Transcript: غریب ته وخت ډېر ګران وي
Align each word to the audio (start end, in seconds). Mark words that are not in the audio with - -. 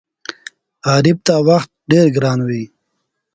غریب 0.89 1.17
ته 1.27 1.35
وخت 1.49 1.69
ډېر 1.91 2.05
ګران 2.15 2.39
وي 2.47 2.63